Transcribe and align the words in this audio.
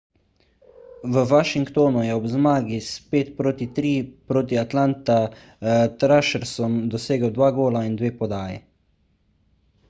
v 1.03 1.15
washingtonu 1.31 2.03
je 2.05 2.15
ob 2.19 2.23
zmagi 2.31 2.79
s 2.85 2.95
5:3 3.11 3.91
proti 4.31 4.59
atlanta 4.63 5.19
thrashersom 5.99 6.81
dosegel 6.97 7.31
2 7.39 7.53
gola 7.61 7.85
in 7.91 8.01
2 8.05 8.17
podaji 8.25 8.59